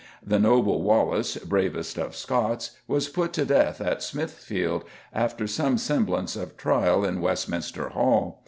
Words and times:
The 0.25 0.39
noble 0.39 0.81
Wallace, 0.81 1.35
bravest 1.37 1.99
of 1.99 2.15
Scots, 2.15 2.71
was 2.87 3.07
put 3.07 3.33
to 3.33 3.45
death 3.45 3.79
at 3.79 4.01
Smithfield 4.01 4.83
after 5.13 5.45
some 5.45 5.77
semblance 5.77 6.35
of 6.35 6.57
trial 6.57 7.05
in 7.05 7.21
Westminster 7.21 7.89
Hall. 7.89 8.39